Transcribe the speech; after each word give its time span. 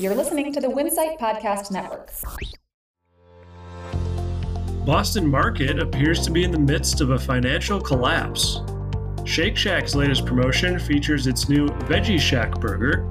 You're 0.00 0.14
listening 0.14 0.50
to 0.54 0.62
the 0.62 0.66
Winsight 0.66 1.18
Podcast 1.18 1.70
Network. 1.70 2.10
Boston 4.86 5.26
Market 5.26 5.78
appears 5.78 6.24
to 6.24 6.30
be 6.30 6.42
in 6.42 6.50
the 6.50 6.58
midst 6.58 7.02
of 7.02 7.10
a 7.10 7.18
financial 7.18 7.78
collapse. 7.78 8.60
Shake 9.26 9.58
Shack's 9.58 9.94
latest 9.94 10.24
promotion 10.24 10.78
features 10.78 11.26
its 11.26 11.50
new 11.50 11.66
Veggie 11.80 12.18
Shack 12.18 12.58
burger, 12.62 13.02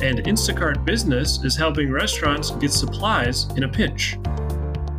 and 0.00 0.20
Instacart 0.20 0.86
Business 0.86 1.44
is 1.44 1.54
helping 1.54 1.92
restaurants 1.92 2.50
get 2.52 2.72
supplies 2.72 3.44
in 3.58 3.64
a 3.64 3.68
pinch. 3.68 4.16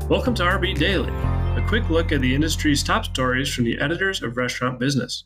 Welcome 0.07 0.35
to 0.35 0.43
RB 0.43 0.77
Daily, 0.77 1.09
a 1.09 1.65
quick 1.67 1.89
look 1.89 2.11
at 2.11 2.21
the 2.21 2.35
industry's 2.35 2.83
top 2.83 3.05
stories 3.05 3.51
from 3.51 3.63
the 3.63 3.79
editors 3.79 4.21
of 4.21 4.37
Restaurant 4.37 4.79
Business. 4.79 5.23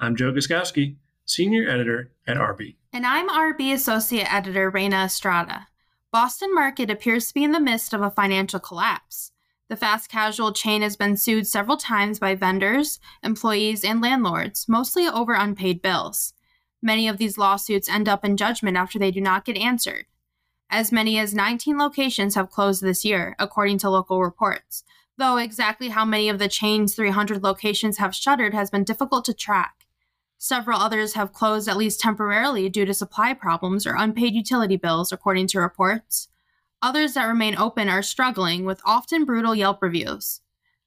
I'm 0.00 0.16
Joe 0.16 0.32
Guszkowski, 0.32 0.96
Senior 1.30 1.68
Editor 1.68 2.10
at 2.26 2.36
RB. 2.36 2.74
And 2.92 3.06
I'm 3.06 3.28
RB 3.28 3.72
Associate 3.72 4.26
Editor 4.34 4.68
Reyna 4.68 5.04
Estrada. 5.04 5.68
Boston 6.10 6.52
Market 6.52 6.90
appears 6.90 7.28
to 7.28 7.34
be 7.34 7.44
in 7.44 7.52
the 7.52 7.60
midst 7.60 7.94
of 7.94 8.02
a 8.02 8.10
financial 8.10 8.58
collapse. 8.58 9.30
The 9.68 9.76
fast 9.76 10.10
casual 10.10 10.52
chain 10.52 10.82
has 10.82 10.96
been 10.96 11.16
sued 11.16 11.46
several 11.46 11.76
times 11.76 12.18
by 12.18 12.34
vendors, 12.34 12.98
employees, 13.22 13.84
and 13.84 14.00
landlords, 14.00 14.66
mostly 14.68 15.06
over 15.06 15.34
unpaid 15.34 15.80
bills. 15.80 16.34
Many 16.82 17.06
of 17.06 17.18
these 17.18 17.38
lawsuits 17.38 17.88
end 17.88 18.08
up 18.08 18.24
in 18.24 18.36
judgment 18.36 18.76
after 18.76 18.98
they 18.98 19.12
do 19.12 19.20
not 19.20 19.44
get 19.44 19.56
answered. 19.56 20.06
As 20.68 20.90
many 20.90 21.16
as 21.16 21.32
19 21.32 21.78
locations 21.78 22.34
have 22.34 22.50
closed 22.50 22.82
this 22.82 23.04
year, 23.04 23.36
according 23.38 23.78
to 23.78 23.90
local 23.90 24.20
reports, 24.20 24.82
though 25.16 25.36
exactly 25.36 25.90
how 25.90 26.04
many 26.04 26.28
of 26.28 26.40
the 26.40 26.48
chain's 26.48 26.96
300 26.96 27.40
locations 27.40 27.98
have 27.98 28.16
shuttered 28.16 28.52
has 28.52 28.68
been 28.68 28.82
difficult 28.82 29.24
to 29.26 29.32
track. 29.32 29.86
Several 30.42 30.80
others 30.80 31.12
have 31.12 31.34
closed 31.34 31.68
at 31.68 31.76
least 31.76 32.00
temporarily 32.00 32.70
due 32.70 32.86
to 32.86 32.94
supply 32.94 33.34
problems 33.34 33.86
or 33.86 33.94
unpaid 33.94 34.34
utility 34.34 34.76
bills, 34.76 35.12
according 35.12 35.48
to 35.48 35.60
reports. 35.60 36.28
Others 36.80 37.12
that 37.12 37.26
remain 37.26 37.58
open 37.58 37.90
are 37.90 38.02
struggling 38.02 38.64
with 38.64 38.80
often 38.86 39.26
brutal 39.26 39.54
Yelp 39.54 39.82
reviews. 39.82 40.40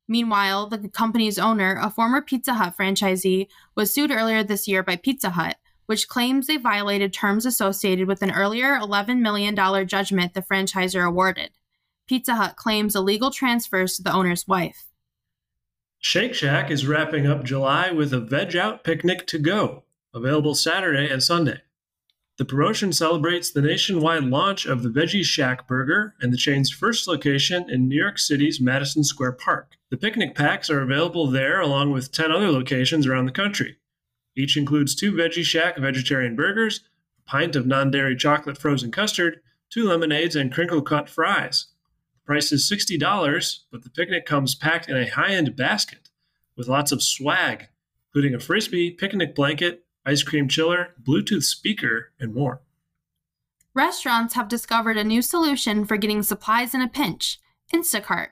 Meanwhile, 0.08 0.70
the 0.70 0.90
company's 0.90 1.38
owner, 1.38 1.78
a 1.80 1.92
former 1.92 2.20
Pizza 2.20 2.56
Hut 2.56 2.74
franchisee, 2.76 3.48
was 3.76 3.94
sued 3.94 4.10
earlier 4.10 4.44
this 4.44 4.68
year 4.68 4.82
by 4.82 4.96
Pizza 4.96 5.30
Hut, 5.30 5.58
which 5.86 6.08
claims 6.08 6.48
they 6.48 6.58
violated 6.58 7.14
terms 7.14 7.46
associated 7.46 8.08
with 8.08 8.24
an 8.24 8.32
earlier 8.32 8.80
$11 8.80 9.20
million 9.20 9.56
judgment 9.86 10.34
the 10.34 10.42
franchisor 10.42 11.08
awarded. 11.08 11.52
Pizza 12.08 12.34
Hut 12.34 12.56
claims 12.56 12.96
illegal 12.96 13.30
transfers 13.30 13.98
to 13.98 14.02
the 14.02 14.14
owner's 14.14 14.48
wife. 14.48 14.88
Shake 16.06 16.34
Shack 16.34 16.70
is 16.70 16.86
wrapping 16.86 17.26
up 17.28 17.46
July 17.46 17.90
with 17.90 18.12
a 18.12 18.20
Veg 18.20 18.58
Out 18.58 18.84
Picnic 18.84 19.26
to 19.28 19.40
Go, 19.40 19.86
available 20.14 20.54
Saturday 20.54 21.10
and 21.10 21.24
Sunday. 21.24 21.62
The 22.38 22.44
promotion 22.44 22.92
celebrates 22.92 23.50
the 23.50 23.62
nationwide 23.62 24.26
launch 24.26 24.66
of 24.66 24.84
the 24.84 24.90
Veggie 24.90 25.24
Shack 25.24 25.66
burger 25.66 26.14
and 26.20 26.34
the 26.34 26.38
chain's 26.38 26.70
first 26.70 27.08
location 27.08 27.70
in 27.70 27.88
New 27.88 27.96
York 27.96 28.20
City's 28.20 28.60
Madison 28.60 29.06
Square 29.06 29.32
Park. 29.34 29.78
The 29.92 29.98
picnic 29.98 30.36
packs 30.36 30.70
are 30.70 30.82
available 30.82 31.28
there 31.28 31.62
along 31.62 31.92
with 31.92 32.12
10 32.12 32.34
other 32.34 32.52
locations 32.52 33.08
around 33.08 33.26
the 33.26 33.32
country. 33.32 33.78
Each 34.36 34.58
includes 34.58 34.96
two 34.96 35.14
Veggie 35.14 35.46
Shack 35.46 35.78
vegetarian 35.78 36.36
burgers, 36.36 36.82
a 37.18 37.30
pint 37.30 37.56
of 37.56 37.66
non 37.66 37.92
dairy 37.92 38.18
chocolate 38.18 38.58
frozen 38.58 38.92
custard, 38.92 39.40
two 39.70 39.88
lemonades, 39.88 40.36
and 40.36 40.54
crinkle 40.54 40.82
cut 40.82 41.08
fries. 41.08 41.68
Price 42.26 42.52
is 42.52 42.70
$60, 42.70 43.60
but 43.72 43.84
the 43.84 43.90
picnic 43.90 44.26
comes 44.26 44.56
packed 44.56 44.90
in 44.90 44.96
a 44.96 45.10
high 45.10 45.34
end 45.34 45.56
basket 45.56 46.10
with 46.56 46.68
lots 46.68 46.92
of 46.92 47.04
swag, 47.04 47.68
including 48.10 48.34
a 48.34 48.40
frisbee, 48.40 48.92
picnic 48.92 49.36
blanket, 49.36 49.86
ice 50.06 50.24
cream 50.24 50.48
chiller, 50.48 50.96
Bluetooth 51.02 51.44
speaker, 51.44 52.12
and 52.20 52.34
more. 52.34 52.62
Restaurants 53.74 54.36
have 54.36 54.48
discovered 54.48 54.98
a 54.98 55.04
new 55.04 55.22
solution 55.22 55.84
for 55.84 55.98
getting 55.98 56.24
supplies 56.24 56.74
in 56.74 56.82
a 56.82 56.88
pinch 56.88 57.40
Instacart. 57.74 58.30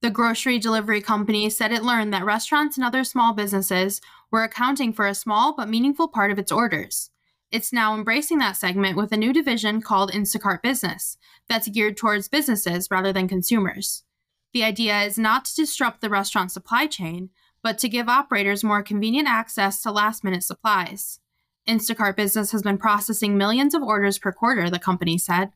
The 0.00 0.10
grocery 0.10 0.58
delivery 0.58 1.00
company 1.00 1.50
said 1.50 1.72
it 1.72 1.82
learned 1.82 2.12
that 2.12 2.24
restaurants 2.24 2.76
and 2.76 2.84
other 2.84 3.02
small 3.02 3.32
businesses 3.32 4.00
were 4.30 4.44
accounting 4.44 4.92
for 4.92 5.06
a 5.06 5.14
small 5.14 5.54
but 5.54 5.68
meaningful 5.68 6.08
part 6.08 6.30
of 6.30 6.38
its 6.38 6.52
orders. 6.52 7.10
It's 7.56 7.72
now 7.72 7.94
embracing 7.94 8.36
that 8.40 8.58
segment 8.58 8.98
with 8.98 9.12
a 9.12 9.16
new 9.16 9.32
division 9.32 9.80
called 9.80 10.12
Instacart 10.12 10.60
Business 10.60 11.16
that's 11.48 11.70
geared 11.70 11.96
towards 11.96 12.28
businesses 12.28 12.88
rather 12.90 13.14
than 13.14 13.28
consumers. 13.28 14.04
The 14.52 14.62
idea 14.62 15.00
is 15.04 15.16
not 15.16 15.46
to 15.46 15.54
disrupt 15.54 16.02
the 16.02 16.10
restaurant 16.10 16.52
supply 16.52 16.86
chain, 16.86 17.30
but 17.62 17.78
to 17.78 17.88
give 17.88 18.10
operators 18.10 18.62
more 18.62 18.82
convenient 18.82 19.26
access 19.26 19.80
to 19.80 19.90
last 19.90 20.22
minute 20.22 20.42
supplies. 20.42 21.20
Instacart 21.66 22.14
Business 22.14 22.52
has 22.52 22.60
been 22.60 22.76
processing 22.76 23.38
millions 23.38 23.72
of 23.72 23.82
orders 23.82 24.18
per 24.18 24.32
quarter, 24.32 24.68
the 24.68 24.78
company 24.78 25.16
said. 25.16 25.50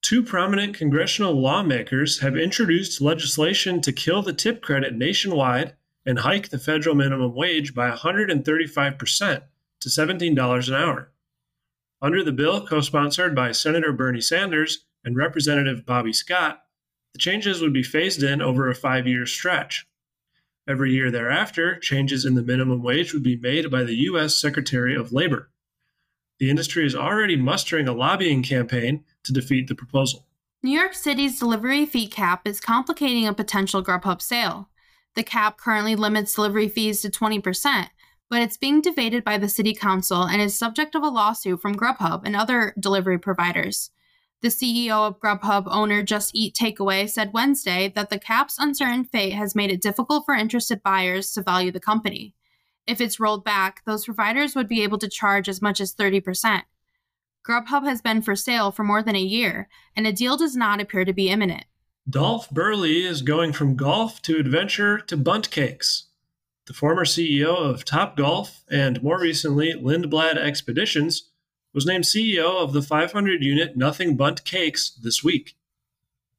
Two 0.00 0.22
prominent 0.22 0.74
congressional 0.74 1.38
lawmakers 1.38 2.20
have 2.20 2.34
introduced 2.34 3.02
legislation 3.02 3.82
to 3.82 3.92
kill 3.92 4.22
the 4.22 4.32
tip 4.32 4.62
credit 4.62 4.94
nationwide 4.94 5.74
and 6.06 6.20
hike 6.20 6.48
the 6.48 6.58
federal 6.58 6.94
minimum 6.94 7.34
wage 7.34 7.74
by 7.74 7.90
135% 7.90 9.42
to 9.80 9.88
$17 9.90 10.68
an 10.68 10.74
hour. 10.74 11.11
Under 12.02 12.24
the 12.24 12.32
bill, 12.32 12.66
co 12.66 12.80
sponsored 12.80 13.32
by 13.32 13.52
Senator 13.52 13.92
Bernie 13.92 14.20
Sanders 14.20 14.86
and 15.04 15.16
Representative 15.16 15.86
Bobby 15.86 16.12
Scott, 16.12 16.62
the 17.12 17.20
changes 17.20 17.60
would 17.60 17.72
be 17.72 17.84
phased 17.84 18.24
in 18.24 18.42
over 18.42 18.68
a 18.68 18.74
five 18.74 19.06
year 19.06 19.24
stretch. 19.24 19.86
Every 20.68 20.92
year 20.92 21.12
thereafter, 21.12 21.78
changes 21.78 22.24
in 22.24 22.34
the 22.34 22.42
minimum 22.42 22.82
wage 22.82 23.12
would 23.12 23.22
be 23.22 23.36
made 23.36 23.70
by 23.70 23.84
the 23.84 23.94
U.S. 23.94 24.34
Secretary 24.34 24.96
of 24.96 25.12
Labor. 25.12 25.50
The 26.40 26.50
industry 26.50 26.84
is 26.84 26.96
already 26.96 27.36
mustering 27.36 27.86
a 27.86 27.92
lobbying 27.92 28.42
campaign 28.42 29.04
to 29.22 29.32
defeat 29.32 29.68
the 29.68 29.76
proposal. 29.76 30.26
New 30.60 30.76
York 30.76 30.94
City's 30.94 31.38
delivery 31.38 31.86
fee 31.86 32.08
cap 32.08 32.48
is 32.48 32.60
complicating 32.60 33.28
a 33.28 33.34
potential 33.34 33.82
Grubhub 33.82 34.20
sale. 34.20 34.68
The 35.14 35.22
cap 35.22 35.56
currently 35.56 35.94
limits 35.94 36.34
delivery 36.34 36.68
fees 36.68 37.00
to 37.02 37.10
20%, 37.10 37.88
but 38.32 38.40
it's 38.40 38.56
being 38.56 38.80
debated 38.80 39.22
by 39.24 39.36
the 39.36 39.46
City 39.46 39.74
Council 39.74 40.22
and 40.22 40.40
is 40.40 40.58
subject 40.58 40.94
of 40.94 41.02
a 41.02 41.08
lawsuit 41.08 41.60
from 41.60 41.74
Grubhub 41.74 42.22
and 42.24 42.34
other 42.34 42.72
delivery 42.80 43.18
providers. 43.18 43.90
The 44.40 44.48
CEO 44.48 45.06
of 45.06 45.20
Grubhub 45.20 45.64
owner 45.66 46.02
Just 46.02 46.30
Eat 46.34 46.54
Takeaway 46.54 47.10
said 47.10 47.34
Wednesday 47.34 47.92
that 47.94 48.08
the 48.08 48.18
cap's 48.18 48.58
uncertain 48.58 49.04
fate 49.04 49.34
has 49.34 49.54
made 49.54 49.70
it 49.70 49.82
difficult 49.82 50.24
for 50.24 50.32
interested 50.32 50.82
buyers 50.82 51.30
to 51.32 51.42
value 51.42 51.70
the 51.70 51.78
company. 51.78 52.34
If 52.86 53.02
it's 53.02 53.20
rolled 53.20 53.44
back, 53.44 53.82
those 53.84 54.06
providers 54.06 54.56
would 54.56 54.66
be 54.66 54.82
able 54.82 54.96
to 55.00 55.10
charge 55.10 55.46
as 55.46 55.60
much 55.60 55.78
as 55.78 55.94
30%. 55.94 56.62
Grubhub 57.46 57.84
has 57.84 58.00
been 58.00 58.22
for 58.22 58.34
sale 58.34 58.72
for 58.72 58.82
more 58.82 59.02
than 59.02 59.14
a 59.14 59.20
year, 59.20 59.68
and 59.94 60.06
a 60.06 60.12
deal 60.12 60.38
does 60.38 60.56
not 60.56 60.80
appear 60.80 61.04
to 61.04 61.12
be 61.12 61.28
imminent. 61.28 61.66
Dolf 62.08 62.48
Berle 62.48 63.04
is 63.04 63.20
going 63.20 63.52
from 63.52 63.76
golf 63.76 64.22
to 64.22 64.38
adventure 64.38 65.00
to 65.00 65.18
Bundt 65.18 65.50
cakes. 65.50 66.04
The 66.66 66.74
former 66.74 67.04
CEO 67.04 67.56
of 67.56 67.84
Top 67.84 68.16
Golf 68.16 68.62
and 68.70 69.02
more 69.02 69.18
recently 69.18 69.72
Lindblad 69.72 70.36
Expeditions 70.36 71.30
was 71.74 71.86
named 71.86 72.04
CEO 72.04 72.62
of 72.62 72.72
the 72.72 72.82
500 72.82 73.42
unit 73.42 73.76
Nothing 73.76 74.16
Bundt 74.16 74.44
Cakes 74.44 74.90
this 74.90 75.24
week. 75.24 75.56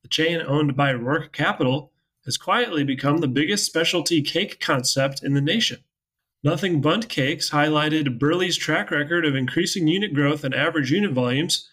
The 0.02 0.08
chain, 0.08 0.42
owned 0.42 0.78
by 0.78 0.94
Roark 0.94 1.34
Capital, 1.34 1.92
has 2.24 2.38
quietly 2.38 2.86
become 2.86 3.18
the 3.18 3.28
biggest 3.28 3.66
specialty 3.66 4.22
cake 4.22 4.62
concept 4.62 5.24
in 5.24 5.34
the 5.34 5.42
nation. 5.42 5.84
Nothing 6.42 6.80
Bundt 6.80 7.10
Cakes 7.10 7.50
highlighted 7.50 8.18
Berle's 8.18 8.56
track 8.56 8.92
record 8.92 9.26
of 9.26 9.36
increasing 9.36 9.88
unit 9.88 10.14
growth 10.14 10.46
and 10.46 10.54
average 10.54 10.92
unit 10.92 11.12
volumes 11.12 11.68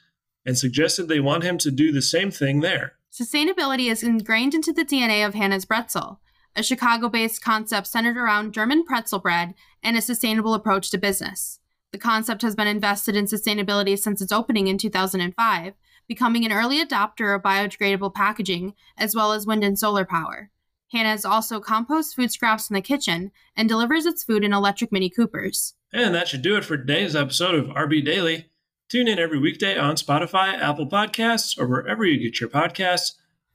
and 0.44 0.58
suggested 0.58 1.06
they 1.06 1.20
want 1.20 1.44
him 1.44 1.56
to 1.58 1.70
do 1.70 1.92
the 1.92 2.02
same 2.02 2.32
thing 2.32 2.60
there. 2.60 2.94
Sustainability 3.12 3.90
is 3.90 4.02
ingrained 4.02 4.54
into 4.54 4.72
the 4.72 4.84
DNA 4.84 5.24
of 5.24 5.34
Hannah's 5.34 5.66
Bretzel, 5.66 6.18
a 6.56 6.62
Chicago 6.62 7.08
based 7.08 7.42
concept 7.42 7.86
centered 7.86 8.16
around 8.16 8.52
German 8.52 8.84
pretzel 8.84 9.18
bread 9.18 9.54
and 9.82 9.96
a 9.96 10.02
sustainable 10.02 10.54
approach 10.54 10.90
to 10.90 10.98
business. 10.98 11.60
The 11.92 11.98
concept 11.98 12.42
has 12.42 12.54
been 12.54 12.68
invested 12.68 13.16
in 13.16 13.24
sustainability 13.24 13.98
since 13.98 14.20
its 14.20 14.32
opening 14.32 14.68
in 14.68 14.78
2005, 14.78 15.74
becoming 16.06 16.44
an 16.44 16.52
early 16.52 16.84
adopter 16.84 17.34
of 17.34 17.42
biodegradable 17.42 18.14
packaging 18.14 18.74
as 18.96 19.14
well 19.14 19.32
as 19.32 19.46
wind 19.46 19.64
and 19.64 19.78
solar 19.78 20.04
power. 20.04 20.50
Hannah's 20.92 21.24
also 21.24 21.60
composts 21.60 22.14
food 22.14 22.32
scraps 22.32 22.68
in 22.68 22.74
the 22.74 22.80
kitchen 22.80 23.30
and 23.56 23.68
delivers 23.68 24.06
its 24.06 24.24
food 24.24 24.44
in 24.44 24.52
electric 24.52 24.90
Mini 24.90 25.08
Coopers. 25.08 25.74
And 25.92 26.14
that 26.14 26.28
should 26.28 26.42
do 26.42 26.56
it 26.56 26.64
for 26.64 26.76
today's 26.76 27.14
episode 27.14 27.54
of 27.54 27.66
RB 27.66 28.04
Daily. 28.04 28.46
Tune 28.88 29.06
in 29.06 29.18
every 29.18 29.38
weekday 29.38 29.78
on 29.78 29.94
Spotify, 29.94 30.58
Apple 30.58 30.88
Podcasts, 30.88 31.56
or 31.58 31.68
wherever 31.68 32.04
you 32.04 32.18
get 32.18 32.40
your 32.40 32.50
podcasts. 32.50 33.12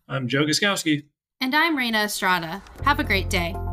I'm 0.07 0.30
Joe 0.30 0.45
Guszkowski. 0.45 1.06
And 1.42 1.53
I'm 1.53 1.75
Reyna 1.75 2.03
Estrada. 2.03 2.62
Have 2.85 2.99
a 2.99 3.03
great 3.03 3.31
day. 3.31 3.64